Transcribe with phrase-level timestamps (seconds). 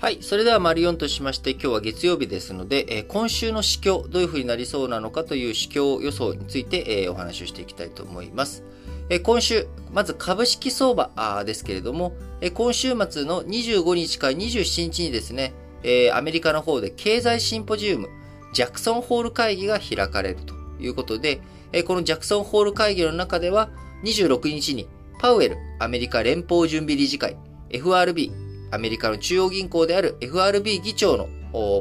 [0.00, 0.18] はい。
[0.20, 8.62] それでは、マリオンとしまして、今日は月曜日ですので、えー、今週の市況、どういう風になりそうなのかという市況予想について、えー、お話をしていきたいと思います。
[9.10, 15.52] えー、今週、まず株式相場ですけれども、え今週末の25日から27日にですね、
[15.82, 18.08] えアメリカの方で経済シンポジウム、
[18.52, 21.40] ジャクソンホール会議が開かれるということで、
[21.72, 23.68] えこのジャクソンホール会議の中では、
[24.04, 24.86] 26日に
[25.18, 27.36] パウエル、アメリカ連邦準備理事会、
[27.70, 28.30] FRB、
[28.70, 31.28] アメリカの中央銀行である FRB 議長の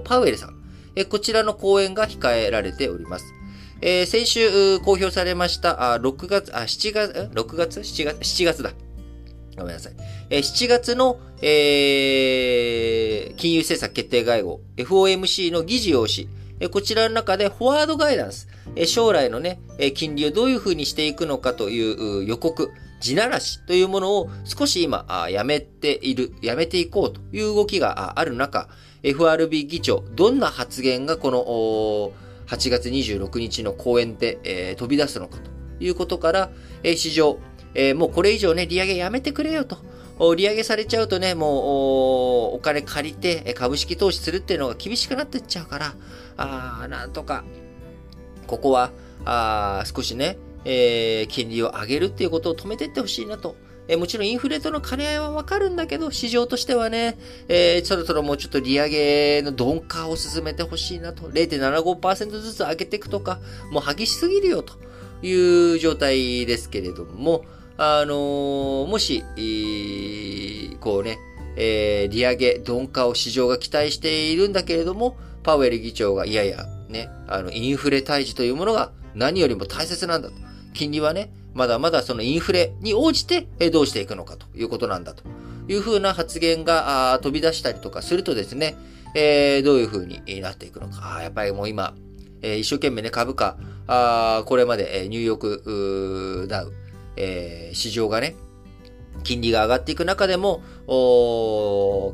[0.04, 0.56] パウエルさん、
[1.10, 3.34] こちらの講演が控えられております。
[3.82, 8.72] えー、先週公表されましたあ6月、あ、7月、6月 ?7 月 ?7 月だ。
[9.56, 9.94] ごめんなさい。
[10.30, 16.28] えー、7月の、えー、金融政策決定会合、FOMC の議事要旨、
[16.60, 28.70] えこちらの中でフォワードガイダンス、え将来のね、え金利をどういうふうにしていくのかという予告、地ならしというものを少し今、やめている、やめていこうという動きがある中、
[29.04, 31.44] FRB 議長、どんな発言がこの
[32.48, 35.52] 8月26日の講演で、え、飛び出すのかと
[35.84, 36.50] いうことから、
[36.84, 37.38] え、市場、
[37.76, 39.78] え、もうこれ以上ね、利上げやめてくれよと。
[40.36, 45.94] 利上げされちゃうとね、もうお金借りて株式投資するっていうのが厳しくなってっちゃうから、
[46.38, 47.44] あなんとか、
[48.48, 48.90] ここは
[49.26, 50.40] あ少しね、
[50.70, 53.56] えー、金利を上げるっていうことを止めていってほしいなと。
[53.88, 61.30] えー、もちろんインフレとの兼ね合いはわかるんだけど、市場としてはね、えー、そろそろもうちょっと利上げの鈍化を進めてほしいなと。
[61.30, 63.40] 0.75%ずつ上げていくとか、
[63.72, 64.74] もう激しすぎるよと
[65.26, 67.46] いう状態ですけれども、
[67.78, 71.18] あのー、もし、えー、こうね、
[71.56, 80.47] えー、利上げ、鈍化を市場が期待しているんだけれども、パウエル議長が、いやいや、ね、あの、インフレ退治というものが何よりも大切なんだと。
[80.78, 85.24] 金利はね、まだまだそのインフレに応じてどうしていくのかということなんだと
[85.68, 88.78] いうふうな発言が飛び出したりとかするとですね、
[89.16, 91.20] えー、どういうふうになっていくのか。
[91.22, 91.96] やっぱりもう今、
[92.42, 96.74] えー、一生懸命ね、株価、あこれまでニューヨークダウ、
[97.16, 98.36] えー、市場がね、
[99.24, 100.62] 金利が上がっていく中でも、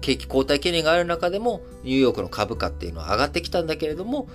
[0.01, 4.27] 景気後退懸念がある中でも、ニューヨークの株価っていうのは上がってきたんだけれども、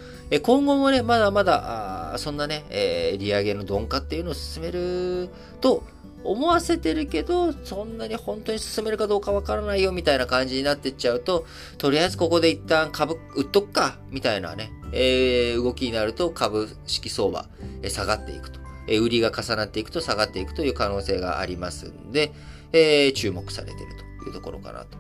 [0.43, 5.29] 今後もね、まだまだ、そんなね、えー、利上げの鈍化っていうのを進める
[5.61, 5.83] と
[6.25, 11.47] 思わせてるけど、そんなに本当に進めるかどうかわからないよみたいな感じになってっちゃうと、
[11.79, 17.47] とりあえずここで一旦株売っとくか、みたいなね、えー、動きになると株式相場、
[17.83, 18.59] え下がっていくと。
[18.89, 22.33] え売りが重なっていくと下がっていくという可能性がありますんで、
[22.73, 24.99] えー、注目されているというところかなと。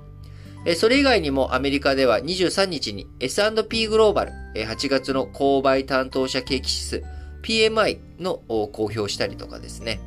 [0.64, 7.04] えそれ以外にもアメリカでは23日に S&P グローバル、え8月の購買担当者景気指数
[7.42, 10.00] PMI の公表したりとかですね、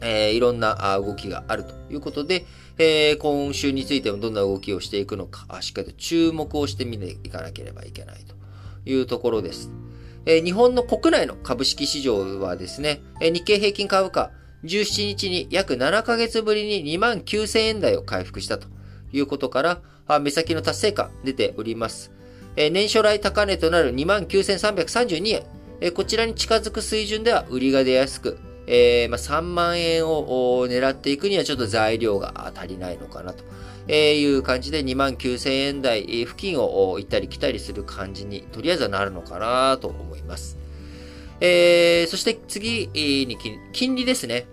[0.00, 2.46] えー、いろんな動きがあるということで、
[2.78, 8.34] えー、今週についてもどんな動きをしていくのか、しっかりと注目をしてみていかなければいけないと
[8.88, 9.70] いうところです。
[10.26, 14.30] えー、日本の国内の株式市場はですね、え日経平均株価
[14.64, 18.66] 17日に約7ヶ月ぶりに2万9000円台を回復したと
[19.12, 19.80] いうことから、
[20.20, 22.10] 目先の達成感出ております。
[22.56, 25.42] 年初来高値となる29,332
[25.82, 25.92] 円。
[25.92, 33.44] こちらに近づく水準では売りが出やすく、えーまあ、3万円を狙っていくにはちょっと材料が足りないのかなと
[33.92, 40.58] いう感じで2万9000円台付近を行ったり来たりする感じにとりあえずはなるのかなと思います。
[41.40, 43.38] えー、そして次に
[43.72, 44.46] 金利ですね。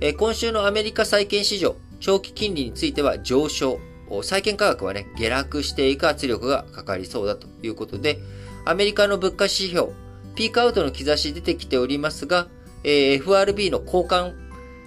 [0.00, 3.78] えー、今週のアメリカ債券市場、長期金利については上昇。
[4.22, 8.20] 債券価格はね、下落していく圧力がかかりそうだということで、
[8.64, 9.88] アメリカの物価指標、
[10.36, 12.46] ピークアウトの兆し出てきておりますが、
[12.84, 14.34] えー、FRB の交換、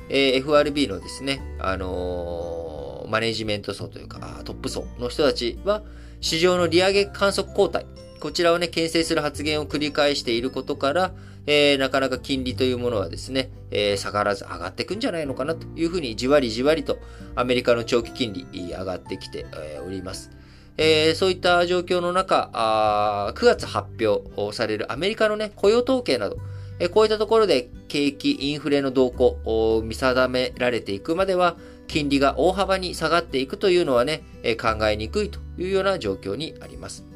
[0.09, 5.83] えー、FRB のですね、あのー、マネジメント層というか、トップ層の人たちは、
[6.21, 7.85] 市場の利上げ観測交代、
[8.19, 11.13] こちらをね、牽制する発言を繰り返していることから、
[11.47, 16.99] えー、なかなか金利というものはですね、えー、下がらず上がっていくんじゃないのかなというふうにじわりじわりと
[17.35, 20.31] アメリカの長期金利上がってきて、えー、おります。
[20.77, 26.37] えー、そういった状況の中あ、9月発表されるアメリカのね、雇用統計など、
[26.79, 31.57] えー、こういったところで景気、インフレの動向を見定められていくまでは、
[31.87, 37.08] 金利が大幅に下がっていくというのはね、え、考えにくいというような状況にあります。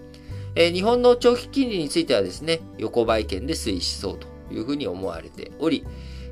[0.55, 5.85] えー、日本の長期金利についてはですね、横ばい圏で推移しそうというふうに思われており、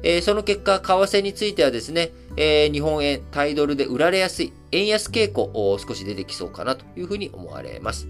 [0.03, 8.07] えー、その結果、為替についてはですね、えー、日本円、タイドルで売られやすい円安傾向を少し出てきそうかなというふうに思われます。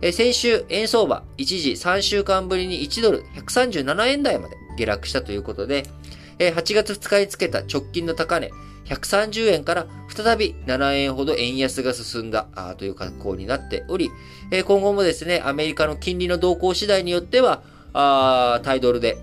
[0.00, 5.84] えー、先週、円相場、一時3週間ぶりに1ドル137円台まで下落したということで、
[6.38, 8.50] えー、8月2日につけた直近の高値、
[8.94, 12.46] 130円から再び7円ほど円安が進んだ
[12.76, 14.10] という格好になっており、
[14.50, 17.62] え今後もですね、アメリカの金利の動向次第によっては、
[18.62, 19.18] タイドルで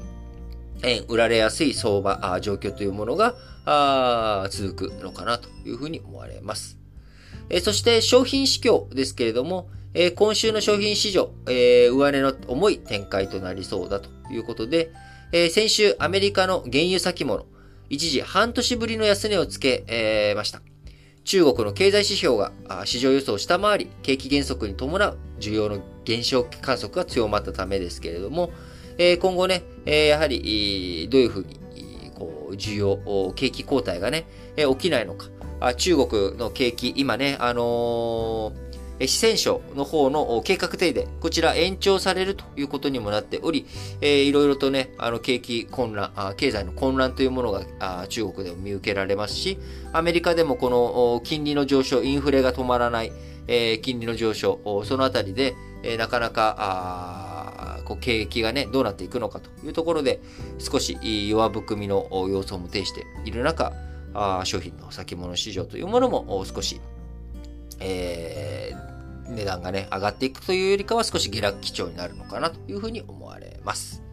[0.84, 3.36] 円売られやすい相場、状況というものが
[3.66, 6.78] あ続くのかなというふうに思われます。
[7.50, 14.92] えそして商品市況ですけれども、え今週の商品市場、え上値の重い展開となりそうだということで、
[15.32, 17.46] え先週アメリカの原油先物、
[17.90, 20.62] 一時半年ぶりの安値をつけました。
[21.24, 22.52] 中国の経済指標が
[22.86, 28.52] 市場予想を下回り、景気減速に伴う需要の減少観測が強まったためですけれども、
[29.20, 31.60] 今後ね、やはりどういうふうに
[32.16, 34.26] こう需要、景気後退がね、
[34.56, 35.28] 起きないのか。
[35.76, 38.69] 中国の景気、今ね、あのー
[39.08, 43.66] 四川省の方の計画停電、こちら延長されるということにもなっており、
[44.02, 49.58] えー、いろいろとね、あの景気混乱、経済の混乱というものが中国でも見受けられますし、
[49.94, 53.12] アメリカでもこの金利の上昇、インフレが止まらない、
[53.48, 60.20] えー、金利の上昇、そのあたりで、えー、なかなか、こう景気がね、どうなっていくのかというところで、
[60.58, 60.98] 少し
[61.30, 63.72] 弱含みの様相も呈している中、
[64.14, 66.82] あ商品の先物市場というものも少し、
[67.80, 74.09] えー、値段がね、上がっていくというよりかは少し下落基調になるのかなというふうに思われます。